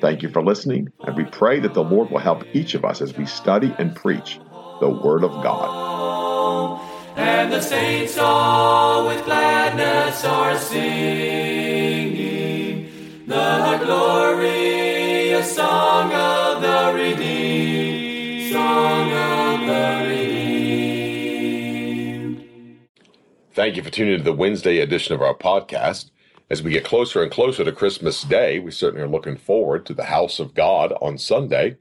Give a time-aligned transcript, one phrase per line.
[0.00, 3.00] Thank you for listening, and we pray that the Lord will help each of us
[3.02, 4.38] as we study and preach
[4.80, 6.80] the Word of God.
[7.16, 12.18] And the saints all with gladness are singing
[13.26, 20.48] the glorious song of the redeemed, song of the redeemed.
[23.52, 26.12] Thank you for tuning in to the Wednesday edition of our podcast.
[26.50, 29.92] As we get closer and closer to Christmas Day, we certainly are looking forward to
[29.92, 31.76] the house of God on Sunday.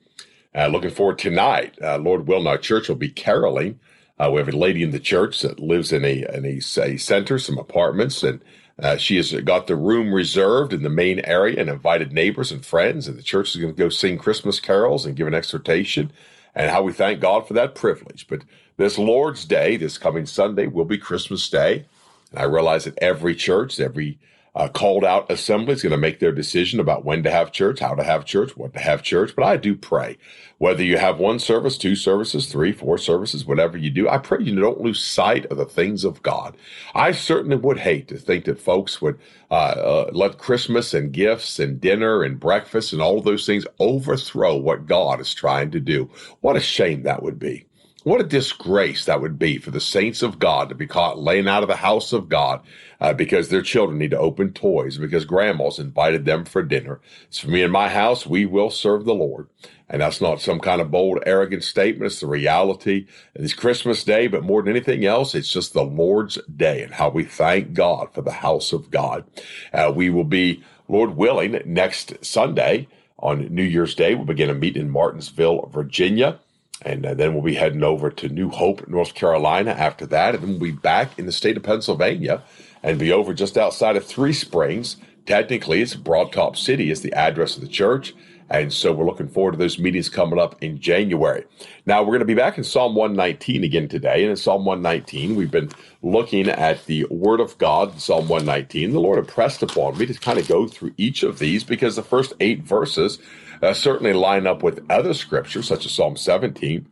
[0.53, 1.77] Uh, looking forward tonight.
[1.81, 3.79] Uh, Lord willing, our church will be caroling.
[4.19, 6.97] Uh, we have a lady in the church that lives in a in a, a
[6.97, 8.41] center, some apartments, and
[8.77, 12.65] uh, she has got the room reserved in the main area and invited neighbors and
[12.65, 13.07] friends.
[13.07, 16.11] And the church is going to go sing Christmas carols and give an exhortation,
[16.53, 18.27] and how we thank God for that privilege.
[18.27, 18.41] But
[18.75, 21.85] this Lord's Day, this coming Sunday, will be Christmas Day,
[22.31, 24.19] and I realize that every church, every
[24.57, 27.79] uh, called out assembly is going to make their decision about when to have church,
[27.79, 29.35] how to have church, what to have church.
[29.35, 30.17] But I do pray,
[30.57, 34.43] whether you have one service, two services, three, four services, whatever you do, I pray
[34.43, 36.57] you don't lose sight of the things of God.
[36.95, 39.19] I certainly would hate to think that folks would
[39.51, 44.55] uh, uh, let Christmas and gifts and dinner and breakfast and all those things overthrow
[44.55, 46.09] what God is trying to do.
[46.41, 47.67] What a shame that would be.
[48.03, 51.47] What a disgrace that would be for the saints of God to be caught laying
[51.47, 52.61] out of the house of God
[53.01, 57.01] uh, because their children need to open toys because grandma's invited them for dinner.
[57.27, 59.47] It's for me and my house, we will serve the Lord.
[59.89, 62.11] And that's not some kind of bold, arrogant statement.
[62.11, 63.07] It's the reality.
[63.35, 67.09] It's Christmas Day, but more than anything else, it's just the Lord's Day and how
[67.09, 69.25] we thank God for the house of God.
[69.73, 72.87] Uh, we will be, Lord willing, next Sunday
[73.19, 74.15] on New Year's Day.
[74.15, 76.39] We'll begin a meeting in Martinsville, Virginia.
[76.83, 80.35] And uh, then we'll be heading over to New Hope, North Carolina after that.
[80.35, 82.43] And then we'll be back in the state of Pennsylvania
[82.83, 84.97] and be over just outside of Three Springs.
[85.25, 88.13] Technically, it's Broad Top City is the address of the church.
[88.49, 91.43] And so we're looking forward to those meetings coming up in January.
[91.85, 94.21] Now we're going to be back in Psalm 119 again today.
[94.21, 95.69] And in Psalm 119, we've been
[96.01, 98.91] looking at the Word of God in Psalm 119.
[98.91, 102.03] The Lord impressed upon me to kind of go through each of these because the
[102.03, 103.19] first eight verses
[103.61, 106.87] uh, certainly line up with other scriptures, such as Psalm 17.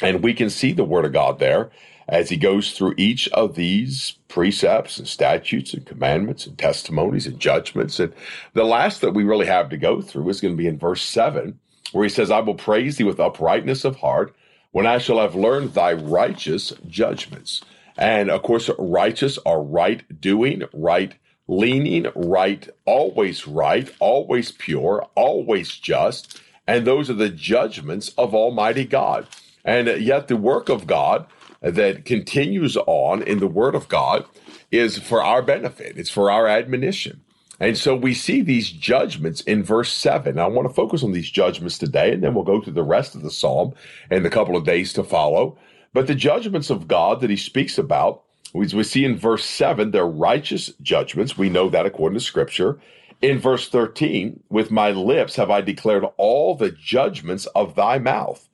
[0.00, 1.70] And we can see the Word of God there
[2.08, 7.38] as he goes through each of these precepts and statutes and commandments and testimonies and
[7.38, 8.00] judgments.
[8.00, 8.14] And
[8.54, 11.02] the last that we really have to go through is going to be in verse
[11.02, 11.58] 7,
[11.92, 14.34] where he says, I will praise thee with uprightness of heart
[14.70, 17.62] when I shall have learned thy righteous judgments.
[17.96, 21.14] And of course, righteous are right doing, right
[21.48, 26.40] leaning, right, always right, always pure, always just.
[26.66, 29.26] And those are the judgments of Almighty God.
[29.64, 31.26] And yet, the work of God
[31.60, 34.26] that continues on in the Word of God
[34.70, 37.22] is for our benefit, it's for our admonition.
[37.60, 40.38] And so we see these judgments in verse 7.
[40.38, 43.16] I want to focus on these judgments today, and then we'll go through the rest
[43.16, 43.74] of the psalm
[44.10, 45.58] in the couple of days to follow.
[45.92, 48.22] But the judgments of God that he speaks about,
[48.54, 51.36] we see in verse 7, they're righteous judgments.
[51.36, 52.78] We know that according to Scripture.
[53.20, 58.48] In verse 13, with my lips have I declared all the judgments of thy mouth.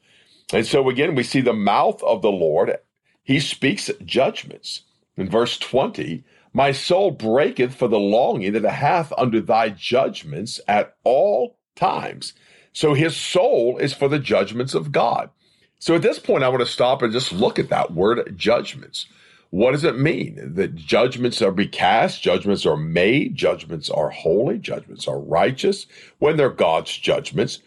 [0.52, 2.78] And so again, we see the mouth of the Lord
[3.24, 4.82] he speaks judgments.
[5.16, 6.22] In verse 20,
[6.52, 12.34] my soul breaketh for the longing that it hath under thy judgments at all times.
[12.72, 15.30] So his soul is for the judgments of God.
[15.78, 19.06] So at this point, I want to stop and just look at that word judgments.
[19.54, 20.54] What does it mean?
[20.54, 25.86] That judgments are be cast, judgments are made, judgments are holy, judgments are righteous
[26.18, 27.60] when they're God's judgments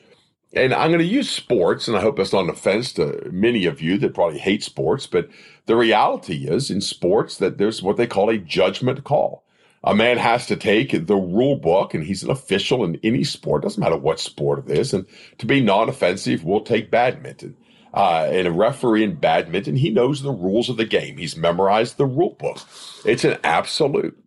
[0.53, 3.65] and I'm going to use sports, and I hope that's not an offense to many
[3.65, 5.29] of you that probably hate sports, but
[5.65, 9.43] the reality is in sports that there's what they call a judgment call.
[9.83, 13.61] A man has to take the rule book, and he's an official in any sport,
[13.63, 14.93] doesn't matter what sport it is.
[14.93, 15.05] And
[15.37, 17.55] to be non offensive, we'll take badminton.
[17.93, 21.17] Uh, and a referee in badminton, he knows the rules of the game.
[21.17, 22.59] He's memorized the rule book.
[23.05, 24.17] It's an absolute.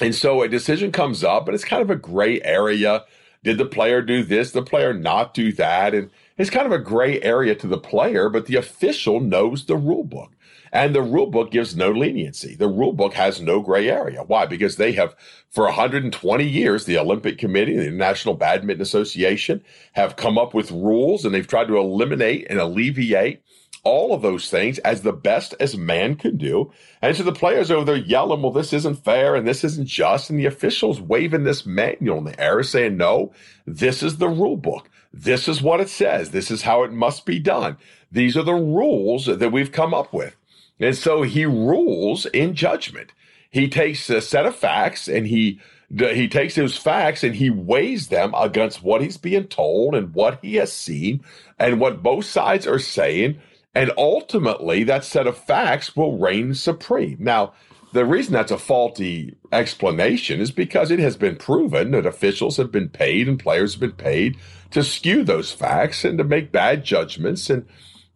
[0.00, 3.04] And so a decision comes up, and it's kind of a gray area
[3.46, 5.94] did the player do this, the player not do that?
[5.94, 9.76] And it's kind of a gray area to the player, but the official knows the
[9.76, 10.32] rule book.
[10.76, 12.54] And the rule book gives no leniency.
[12.54, 14.22] The rule book has no gray area.
[14.22, 14.44] Why?
[14.44, 15.16] Because they have,
[15.48, 19.64] for 120 years, the Olympic Committee, and the International Badminton Association
[19.94, 23.42] have come up with rules and they've tried to eliminate and alleviate
[23.84, 26.70] all of those things as the best as man can do.
[27.00, 30.28] And so the players over there yelling, well, this isn't fair and this isn't just.
[30.28, 33.32] And the officials waving this manual in the air saying, no,
[33.64, 34.90] this is the rule book.
[35.10, 36.32] This is what it says.
[36.32, 37.78] This is how it must be done.
[38.12, 40.36] These are the rules that we've come up with.
[40.78, 43.12] And so he rules in judgment.
[43.50, 45.60] He takes a set of facts and he
[45.98, 50.40] he takes those facts and he weighs them against what he's being told and what
[50.42, 51.22] he has seen
[51.60, 53.38] and what both sides are saying.
[53.72, 57.18] And ultimately, that set of facts will reign supreme.
[57.20, 57.52] Now,
[57.92, 62.72] the reason that's a faulty explanation is because it has been proven that officials have
[62.72, 64.36] been paid and players have been paid
[64.72, 67.64] to skew those facts and to make bad judgments and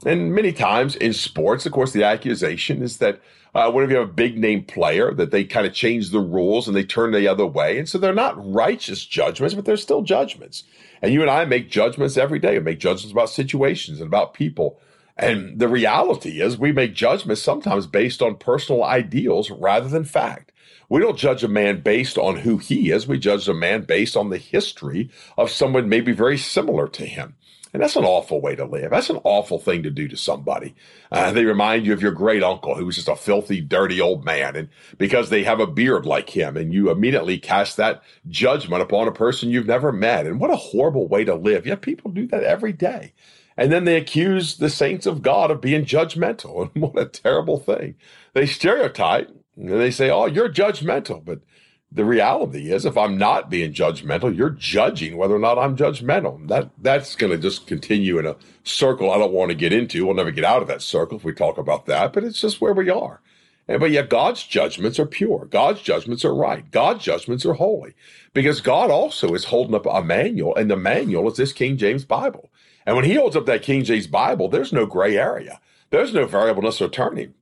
[0.05, 3.20] and many times in sports, of course, the accusation is that
[3.55, 6.67] uh, whenever you have a big name player, that they kind of change the rules
[6.67, 7.79] and they turn the other way.
[7.79, 10.64] And so they're not righteous judgments, but they're still judgments.
[11.02, 12.58] And you and I make judgments every day.
[12.58, 14.81] We make judgments about situations and about people.
[15.17, 20.52] And the reality is we make judgments sometimes based on personal ideals rather than fact.
[20.88, 23.06] We don't judge a man based on who he is.
[23.06, 27.37] We judge a man based on the history of someone maybe very similar to him.
[27.73, 28.91] And that's an awful way to live.
[28.91, 30.75] That's an awful thing to do to somebody.
[31.13, 34.25] Uh, they remind you of your great uncle who was just a filthy, dirty old
[34.25, 34.57] man.
[34.57, 34.69] And
[34.99, 39.13] because they have a beard like him and you immediately cast that judgment upon a
[39.13, 40.27] person you've never met.
[40.27, 41.67] And what a horrible way to live.
[41.67, 43.13] Yet people do that every day.
[43.57, 46.71] And then they accuse the saints of God of being judgmental.
[46.75, 47.95] And what a terrible thing.
[48.33, 51.25] They stereotype and they say, oh, you're judgmental.
[51.25, 51.41] But
[51.93, 56.47] the reality is if i'm not being judgmental you're judging whether or not i'm judgmental.
[56.49, 60.07] That that's going to just continue in a circle i don't want to get into.
[60.07, 62.61] We'll never get out of that circle if we talk about that but it's just
[62.61, 63.21] where we are.
[63.67, 65.47] And, but yet god's judgments are pure.
[65.51, 66.71] God's judgments are right.
[66.71, 67.95] God's judgments are holy.
[68.35, 72.05] Because god also is holding up a manual and the manual is this king james
[72.05, 72.51] bible.
[72.87, 75.61] And when he holds up that king james bible there's no gray area.
[75.91, 77.35] There's no variableness or turning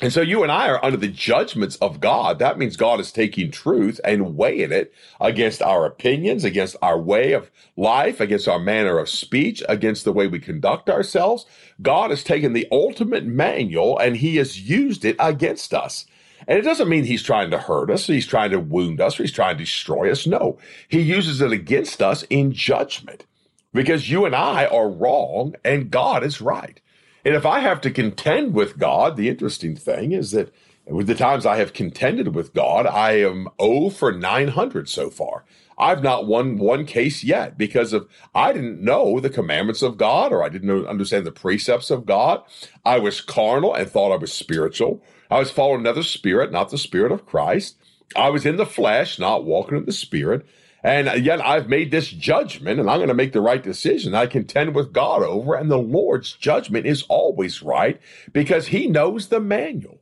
[0.00, 2.38] and so you and I are under the judgments of God.
[2.38, 7.32] That means God is taking truth and weighing it against our opinions, against our way
[7.32, 11.44] of life, against our manner of speech, against the way we conduct ourselves.
[11.82, 16.06] God has taken the ultimate manual and he has used it against us.
[16.48, 19.32] And it doesn't mean he's trying to hurt us, he's trying to wound us, he's
[19.32, 20.26] trying to destroy us.
[20.26, 20.58] No,
[20.88, 23.26] he uses it against us in judgment
[23.74, 26.80] because you and I are wrong and God is right.
[27.24, 30.52] And if I have to contend with God, the interesting thing is that
[30.86, 35.44] with the times I have contended with God, I am 0 for 900 so far.
[35.78, 40.32] I've not won one case yet because of I didn't know the commandments of God
[40.32, 42.42] or I didn't understand the precepts of God.
[42.84, 45.02] I was carnal and thought I was spiritual.
[45.30, 47.76] I was following another spirit, not the spirit of Christ.
[48.16, 50.44] I was in the flesh, not walking in the spirit.
[50.82, 54.14] And yet I've made this judgment and I'm going to make the right decision.
[54.14, 58.00] I contend with God over and the Lord's judgment is always right
[58.32, 60.00] because he knows the manual.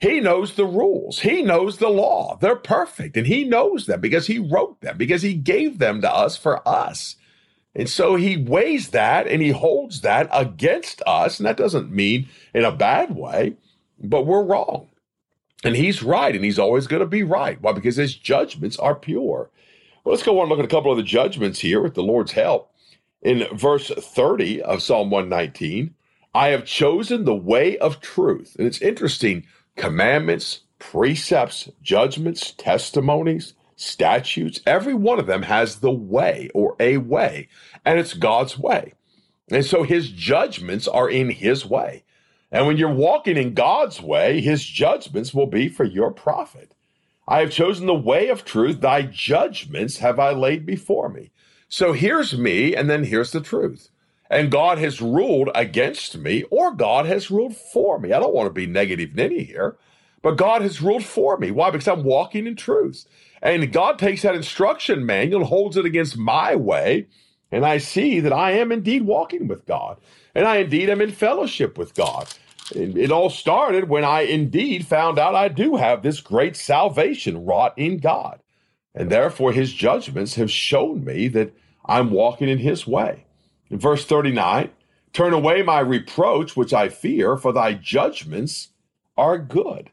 [0.00, 1.20] He knows the rules.
[1.20, 2.38] He knows the law.
[2.40, 6.12] They're perfect and he knows them because he wrote them, because he gave them to
[6.12, 7.16] us for us.
[7.74, 11.38] And so he weighs that and he holds that against us.
[11.38, 13.56] And that doesn't mean in a bad way,
[14.02, 14.88] but we're wrong.
[15.62, 17.60] And he's right and he's always going to be right.
[17.60, 17.72] Why?
[17.72, 19.50] Because his judgments are pure.
[20.06, 22.02] Well, let's go on and look at a couple of the judgments here with the
[22.02, 22.72] Lord's help.
[23.22, 25.96] In verse 30 of Psalm 119,
[26.32, 28.54] I have chosen the way of truth.
[28.56, 29.44] And it's interesting
[29.74, 37.48] commandments, precepts, judgments, testimonies, statutes, every one of them has the way or a way,
[37.84, 38.92] and it's God's way.
[39.50, 42.04] And so his judgments are in his way.
[42.52, 46.75] And when you're walking in God's way, his judgments will be for your profit.
[47.28, 48.80] I have chosen the way of truth.
[48.80, 51.30] Thy judgments have I laid before me.
[51.68, 53.88] So here's me, and then here's the truth.
[54.30, 58.12] And God has ruled against me, or God has ruled for me.
[58.12, 59.76] I don't want to be negative Ninny here,
[60.22, 61.50] but God has ruled for me.
[61.50, 61.70] Why?
[61.70, 63.06] Because I'm walking in truth.
[63.42, 67.06] And God takes that instruction manual and holds it against my way.
[67.52, 69.98] And I see that I am indeed walking with God.
[70.34, 72.28] And I indeed am in fellowship with God.
[72.74, 77.74] It all started when I indeed found out I do have this great salvation wrought
[77.76, 78.40] in God.
[78.94, 81.54] And therefore, his judgments have shown me that
[81.84, 83.26] I'm walking in his way.
[83.70, 84.70] In verse 39,
[85.12, 88.68] turn away my reproach, which I fear, for thy judgments
[89.16, 89.90] are good.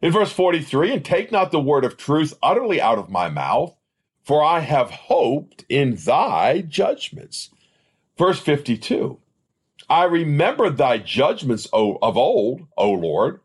[0.00, 3.74] In verse 43, and take not the word of truth utterly out of my mouth,
[4.24, 7.50] for I have hoped in thy judgments.
[8.16, 9.18] Verse 52,
[9.88, 13.40] I remember thy judgments of old, O Lord,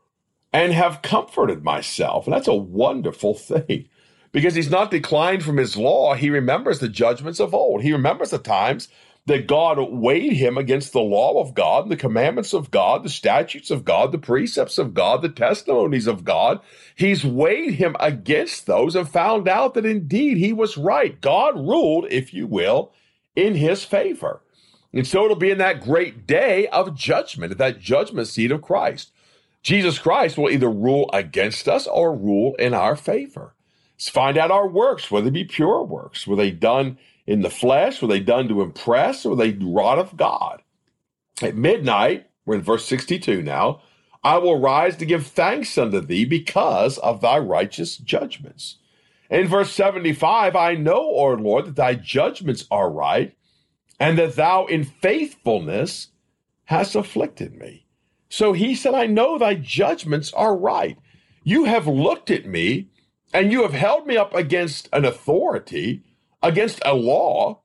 [0.53, 2.25] and have comforted myself.
[2.25, 3.89] And that's a wonderful thing
[4.32, 6.13] because he's not declined from his law.
[6.13, 7.82] He remembers the judgments of old.
[7.82, 8.88] He remembers the times
[9.27, 13.70] that God weighed him against the law of God, the commandments of God, the statutes
[13.70, 16.62] of God, the precepts of God, the testimonies of God.
[16.96, 21.20] He's weighed him against those and found out that indeed he was right.
[21.20, 22.94] God ruled, if you will,
[23.36, 24.41] in his favor.
[24.98, 28.63] And so it'll be in that great day of judgment, at that judgment seat of
[28.63, 29.12] Christ.
[29.62, 33.54] Jesus Christ will either rule against us or rule in our favor.
[33.94, 36.25] Let's find out our works, whether they be pure works.
[36.25, 38.01] Were they done in the flesh?
[38.01, 39.24] Were they done to impress?
[39.24, 40.63] Or were they wrought of God?
[41.44, 43.82] At midnight, we're in verse 62 now,
[44.24, 48.77] I will rise to give thanks unto thee because of thy righteous judgments.
[49.30, 53.37] In verse 75, I know, O Lord, that thy judgments are right,
[54.00, 56.10] and that thou in faithfulness
[56.66, 57.86] hast afflicted me.
[58.30, 60.98] So he said, I know thy judgments are right.
[61.44, 62.89] You have looked at me,
[63.34, 66.04] and you have held me up against an authority
[66.44, 67.62] against a law,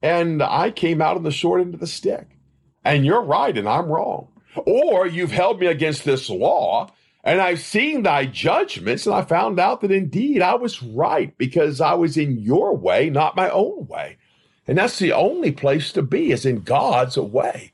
[0.00, 2.38] and I came out on the short end of the stick.
[2.84, 4.28] And you're right, and I'm wrong.
[4.66, 6.92] Or you've held me against this law,
[7.24, 11.80] and I've seen thy judgments, and I found out that indeed I was right because
[11.80, 14.18] I was in your way, not my own way.
[14.66, 17.72] And that's the only place to be, is in God's way.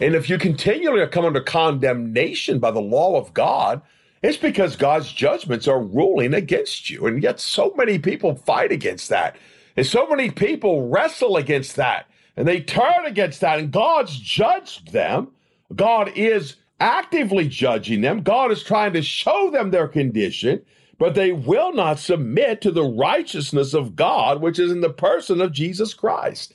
[0.00, 3.82] And if you continually come under condemnation by the law of God,
[4.22, 7.06] it's because God's judgments are ruling against you.
[7.06, 9.36] And yet so many people fight against that.
[9.76, 12.06] And so many people wrestle against that
[12.38, 15.32] and they turn against that, and God's judged them.
[15.74, 18.22] God is actively judging them.
[18.22, 20.64] God is trying to show them their condition,
[20.98, 25.40] but they will not submit to the righteousness of God, which is in the person
[25.40, 26.52] of Jesus Christ.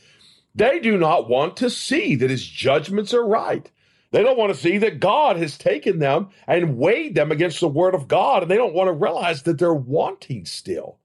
[0.53, 3.71] They do not want to see that his judgments are right.
[4.11, 7.67] They don't want to see that God has taken them and weighed them against the
[7.67, 10.99] word of God, and they don't want to realize that they're wanting still.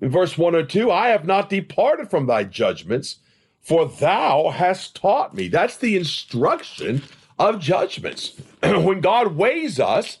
[0.00, 3.18] In verse 102, I have not departed from thy judgments,
[3.60, 5.48] for thou hast taught me.
[5.48, 7.02] That's the instruction
[7.38, 8.34] of judgments.
[8.62, 10.18] when God weighs us,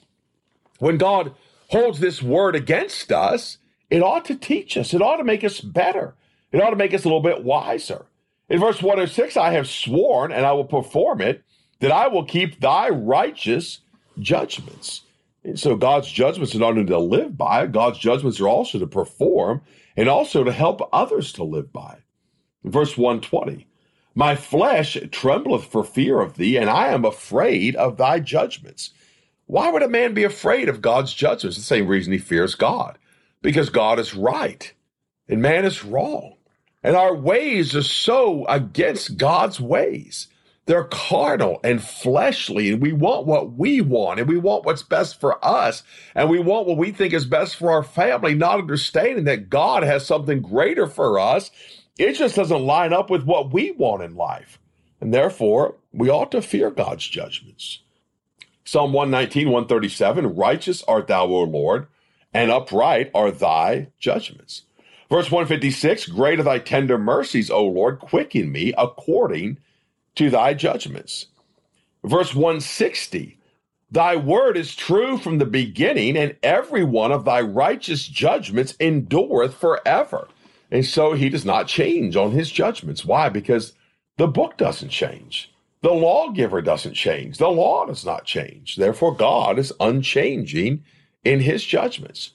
[0.78, 1.34] when God
[1.72, 3.58] holds this word against us,
[3.90, 4.94] it ought to teach us.
[4.94, 6.14] It ought to make us better.
[6.52, 8.06] It ought to make us a little bit wiser.
[8.48, 11.42] In verse 106, I have sworn and I will perform it
[11.80, 13.80] that I will keep thy righteous
[14.18, 15.02] judgments.
[15.44, 18.86] And so God's judgments are not only to live by, God's judgments are also to
[18.86, 19.62] perform
[19.96, 21.98] and also to help others to live by.
[22.64, 23.66] Verse 120
[24.14, 28.90] My flesh trembleth for fear of thee, and I am afraid of thy judgments.
[29.52, 31.58] Why would a man be afraid of God's judgments?
[31.58, 32.96] The same reason he fears God,
[33.42, 34.72] because God is right
[35.28, 36.36] and man is wrong.
[36.82, 40.28] And our ways are so against God's ways.
[40.64, 45.20] They're carnal and fleshly, and we want what we want, and we want what's best
[45.20, 45.82] for us,
[46.14, 49.82] and we want what we think is best for our family, not understanding that God
[49.82, 51.50] has something greater for us.
[51.98, 54.58] It just doesn't line up with what we want in life.
[54.98, 57.80] And therefore, we ought to fear God's judgments.
[58.64, 61.86] Psalm 119, 137 Righteous art thou, O Lord,
[62.32, 64.62] and upright are thy judgments.
[65.10, 69.58] Verse 156 Great are thy tender mercies, O Lord, quicken me according
[70.14, 71.26] to thy judgments.
[72.04, 73.38] Verse 160
[73.90, 79.54] Thy word is true from the beginning, and every one of thy righteous judgments endureth
[79.54, 80.28] forever.
[80.70, 83.04] And so he does not change on his judgments.
[83.04, 83.28] Why?
[83.28, 83.74] Because
[84.16, 85.51] the book doesn't change.
[85.82, 87.38] The lawgiver doesn't change.
[87.38, 88.76] The law does not change.
[88.76, 90.84] Therefore, God is unchanging
[91.24, 92.32] in his judgments.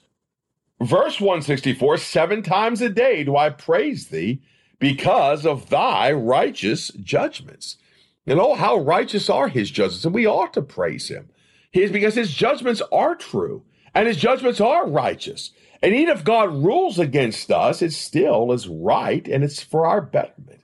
[0.80, 4.42] Verse 164 Seven times a day do I praise thee
[4.78, 7.78] because of thy righteous judgments.
[8.26, 11.30] And oh, how righteous are his judgments, and we ought to praise him.
[11.70, 13.64] He is because his judgments are true
[13.94, 15.50] and his judgments are righteous.
[15.82, 20.00] And even if God rules against us, it still is right and it's for our
[20.00, 20.57] betterment.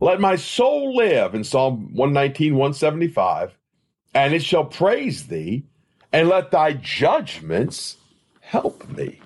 [0.00, 3.58] Let my soul live in Psalm 119, 175,
[4.14, 5.64] and it shall praise thee,
[6.12, 7.96] and let thy judgments
[8.40, 9.20] help me.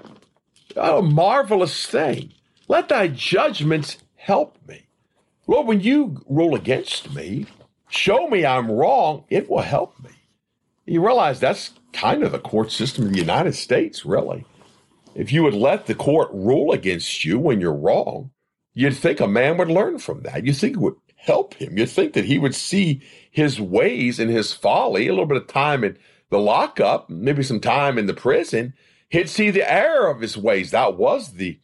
[0.76, 2.32] Oh, a marvelous thing.
[2.68, 4.86] Let thy judgments help me.
[5.46, 7.46] Lord, when you rule against me,
[7.90, 10.10] show me I'm wrong, it will help me.
[10.86, 14.46] You realize that's kind of the court system of the United States, really.
[15.14, 18.30] If you would let the court rule against you when you're wrong,
[18.74, 20.46] you'd think a man would learn from that.
[20.46, 21.78] You think it would help him.
[21.78, 25.48] You'd think that he would see his ways and his folly, a little bit of
[25.48, 25.98] time in
[26.30, 28.74] the lockup, maybe some time in the prison.
[29.10, 30.70] He'd see the error of his ways.
[30.72, 31.60] That was the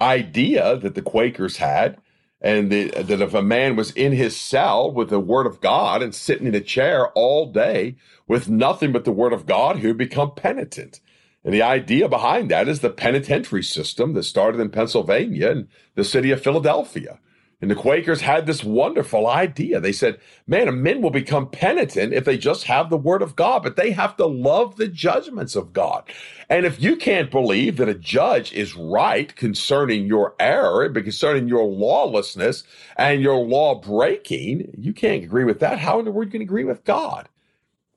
[0.00, 1.98] idea that the Quakers had.
[2.40, 6.02] and the, that if a man was in his cell with the word of God
[6.02, 7.96] and sitting in a chair all day
[8.28, 11.00] with nothing but the word of God, he would become penitent.
[11.44, 16.04] And the idea behind that is the penitentiary system that started in Pennsylvania and the
[16.04, 17.18] city of Philadelphia.
[17.62, 19.80] And the Quakers had this wonderful idea.
[19.80, 23.62] They said, man, men will become penitent if they just have the word of God,
[23.62, 26.04] but they have to love the judgments of God.
[26.48, 31.64] And if you can't believe that a judge is right concerning your error, concerning your
[31.64, 32.64] lawlessness
[32.96, 35.78] and your law breaking, you can't agree with that.
[35.78, 37.28] How in the world can you agree with God?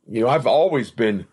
[0.10, 1.26] You know, I've always been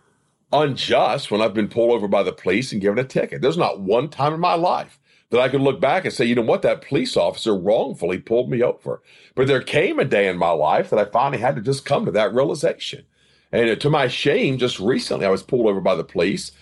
[0.53, 3.41] unjust when I've been pulled over by the police and given a ticket.
[3.43, 4.99] There's not one time in my life
[5.31, 8.51] that I could look back and say, you know what, that police officer wrongfully pulled
[8.51, 9.03] me over.
[9.35, 12.05] But there came a day in my life that I finally had to just come
[12.05, 13.05] to that realization.
[13.53, 16.53] And to my shame, just recently I was pulled over by the police.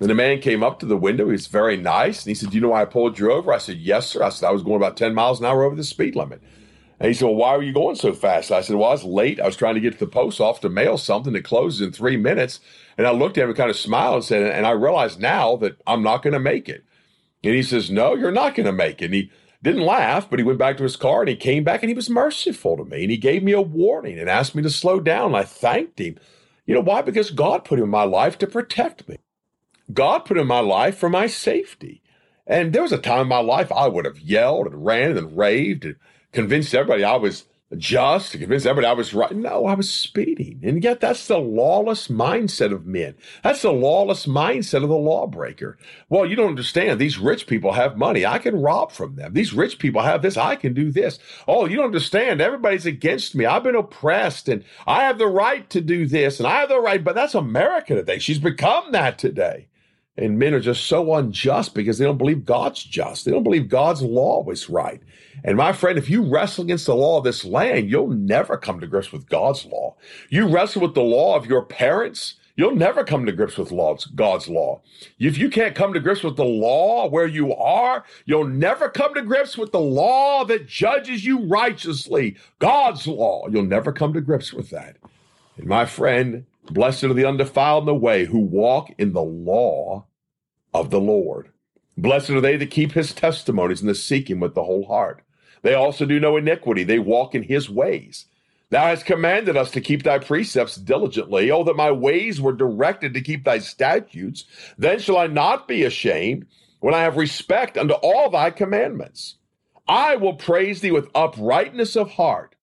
[0.00, 1.26] And a man came up to the window.
[1.26, 2.22] He was very nice.
[2.22, 3.52] And he said, Do you know why I pulled you over?
[3.52, 4.22] I said, Yes, sir.
[4.22, 6.42] I said, I was going about 10 miles an hour over the speed limit.
[7.00, 8.52] And he said, Well, why were you going so fast?
[8.52, 9.40] I said, Well, I was late.
[9.40, 11.92] I was trying to get to the post office to mail something that closes in
[11.92, 12.60] three minutes.
[12.98, 15.56] And I looked at him and kind of smiled and said, And I realized now
[15.56, 16.84] that I'm not going to make it.
[17.44, 19.06] And he says, No, you're not going to make it.
[19.06, 19.30] And he
[19.62, 21.94] didn't laugh, but he went back to his car and he came back and he
[21.94, 23.02] was merciful to me.
[23.02, 25.28] And he gave me a warning and asked me to slow down.
[25.28, 26.18] And I thanked him.
[26.66, 27.02] You know why?
[27.02, 29.16] Because God put him in my life to protect me.
[29.92, 32.02] God put him in my life for my safety.
[32.46, 35.36] And there was a time in my life I would have yelled and ran and
[35.36, 35.96] raved and
[36.32, 37.44] convinced everybody I was
[37.76, 39.34] just to convince everybody I was right.
[39.34, 40.60] No, I was speeding.
[40.62, 43.14] And yet that's the lawless mindset of men.
[43.42, 45.76] That's the lawless mindset of the lawbreaker.
[46.08, 46.98] Well, you don't understand.
[46.98, 48.24] These rich people have money.
[48.24, 49.34] I can rob from them.
[49.34, 50.38] These rich people have this.
[50.38, 51.18] I can do this.
[51.46, 52.40] Oh, you don't understand.
[52.40, 53.44] Everybody's against me.
[53.44, 56.80] I've been oppressed and I have the right to do this and I have the
[56.80, 57.04] right.
[57.04, 58.18] But that's America today.
[58.18, 59.68] She's become that today.
[60.18, 63.24] And men are just so unjust because they don't believe God's just.
[63.24, 65.00] They don't believe God's law was right.
[65.44, 68.80] And my friend, if you wrestle against the law of this land, you'll never come
[68.80, 69.94] to grips with God's law.
[70.28, 73.70] You wrestle with the law of your parents, you'll never come to grips with
[74.16, 74.82] God's law.
[75.20, 79.14] If you can't come to grips with the law where you are, you'll never come
[79.14, 83.46] to grips with the law that judges you righteously, God's law.
[83.48, 84.96] You'll never come to grips with that.
[85.56, 90.06] And my friend, blessed are the undefiled in the way who walk in the law
[90.72, 91.50] of the Lord.
[91.96, 95.22] Blessed are they that keep his testimonies and that seek him with the whole heart.
[95.62, 96.84] They also do no iniquity.
[96.84, 98.26] They walk in his ways.
[98.70, 101.50] Thou hast commanded us to keep thy precepts diligently.
[101.50, 104.44] Oh, that my ways were directed to keep thy statutes.
[104.76, 106.46] Then shall I not be ashamed
[106.80, 109.36] when I have respect unto all thy commandments.
[109.88, 112.54] I will praise thee with uprightness of heart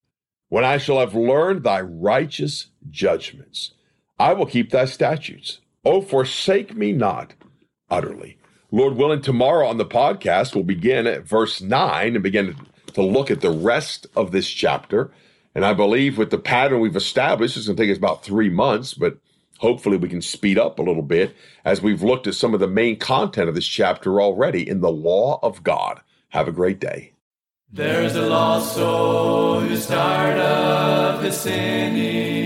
[0.48, 3.72] when I shall have learned thy righteous judgments.
[4.18, 5.60] I will keep thy statutes.
[5.84, 7.34] Oh, forsake me not
[7.90, 8.38] utterly.
[8.70, 12.56] Lord willing, tomorrow on the podcast, we'll begin at verse 9 and begin
[12.94, 15.10] to look at the rest of this chapter.
[15.54, 18.50] And I believe with the pattern we've established, it's going to take us about three
[18.50, 19.18] months, but
[19.58, 22.66] hopefully we can speed up a little bit as we've looked at some of the
[22.66, 26.00] main content of this chapter already in the law of God.
[26.30, 27.12] Have a great day.
[27.72, 32.45] There's a lost soul who's tired of his sinning,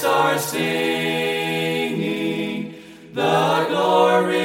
[0.00, 1.94] let's singing
[3.12, 4.41] the glory.